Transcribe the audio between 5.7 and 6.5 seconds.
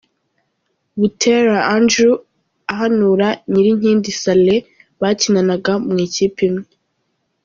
mu ikipe